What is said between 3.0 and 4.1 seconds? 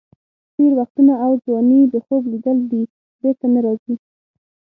بېرته نه راځي.